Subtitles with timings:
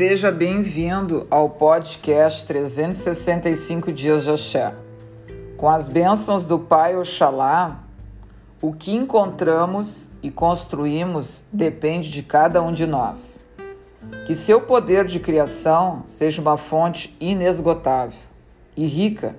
[0.00, 4.74] Seja bem-vindo ao podcast 365 Dias de Axé.
[5.58, 7.84] Com as bênçãos do Pai Oxalá,
[8.62, 13.44] o que encontramos e construímos depende de cada um de nós.
[14.26, 18.18] Que seu poder de criação seja uma fonte inesgotável
[18.74, 19.36] e rica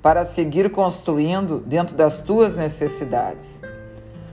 [0.00, 3.60] para seguir construindo dentro das tuas necessidades.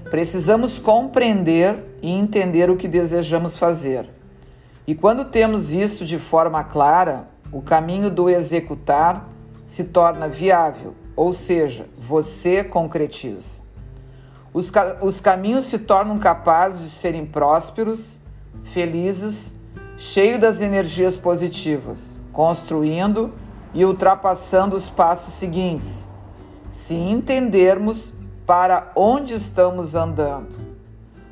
[0.09, 4.07] Precisamos compreender e entender o que desejamos fazer.
[4.87, 9.27] E quando temos isso de forma clara, o caminho do executar
[9.65, 13.63] se torna viável, ou seja, você concretiza.
[14.53, 18.19] Os, ca os caminhos se tornam capazes de serem prósperos,
[18.63, 19.55] felizes,
[19.97, 23.33] cheios das energias positivas, construindo
[23.73, 26.07] e ultrapassando os passos seguintes,
[26.69, 28.13] se entendermos
[28.45, 30.55] para onde estamos andando.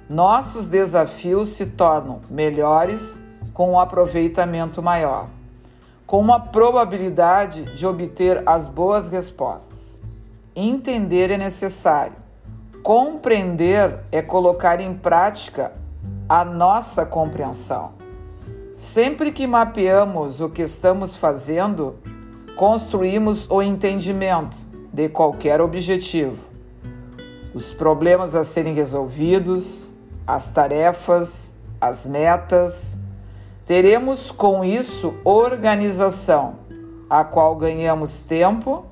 [0.10, 3.23] Nossos desafios se tornam melhores
[3.54, 5.28] com um aproveitamento maior,
[6.08, 10.00] com uma probabilidade de obter as boas respostas.
[10.56, 12.16] Entender é necessário.
[12.82, 15.74] Compreender é colocar em prática
[16.28, 17.92] a nossa compreensão.
[18.76, 21.96] Sempre que mapeamos o que estamos fazendo,
[22.56, 24.58] construímos o entendimento
[24.92, 26.54] de qualquer objetivo
[27.54, 29.88] os problemas a serem resolvidos,
[30.26, 32.98] as tarefas, as metas.
[33.66, 36.56] Teremos com isso organização,
[37.10, 38.86] a qual ganhamos tempo,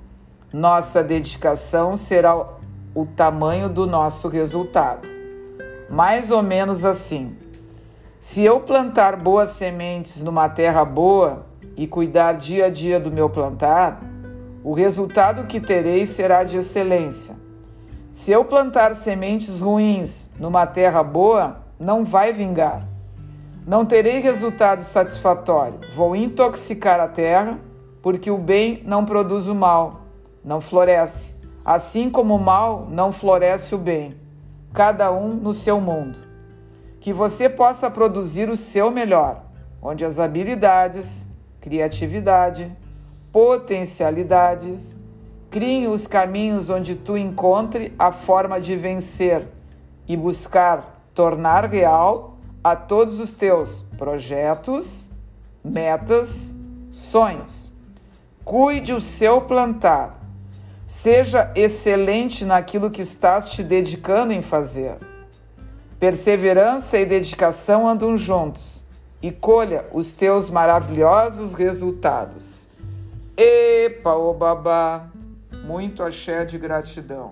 [0.54, 2.48] nossa dedicação será
[2.96, 5.08] o tamanho do nosso resultado.
[5.90, 7.36] Mais ou menos assim.
[8.18, 13.30] Se eu plantar boas sementes numa terra boa e cuidar dia a dia do meu
[13.30, 14.00] plantar,
[14.64, 17.36] o resultado que terei será de excelência.
[18.14, 22.91] Se eu plantar sementes ruins numa terra boa, não vai vingar.
[23.66, 25.80] Não terei resultado satisfatório.
[25.96, 27.60] Vou intoxicar a terra,
[28.02, 30.02] porque o bem não produz o mal,
[30.44, 31.36] não floresce.
[31.64, 34.16] Assim como o mal não floresce o bem,
[34.74, 36.18] cada um no seu mundo.
[37.00, 39.44] Que você possa produzir o seu melhor,
[39.82, 41.28] onde as habilidades,
[41.60, 42.72] criatividade,
[43.32, 44.96] potencialidades,
[45.52, 49.50] Crie os caminhos onde tu encontre a forma de vencer
[50.08, 52.31] e buscar tornar real
[52.64, 55.10] a todos os teus projetos,
[55.64, 56.54] metas,
[56.92, 57.72] sonhos.
[58.44, 60.20] Cuide o seu plantar.
[60.86, 64.98] Seja excelente naquilo que estás te dedicando em fazer.
[66.00, 68.84] Perseverança e dedicação andam juntos
[69.22, 72.68] e colha os teus maravilhosos resultados.
[73.38, 75.08] Epa, ô babá!
[75.64, 77.32] Muito axé de gratidão.